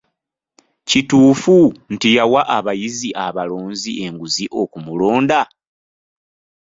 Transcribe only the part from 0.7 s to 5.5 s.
Kituufu nti yawa abayizi abalonzi enguzi okumulonda?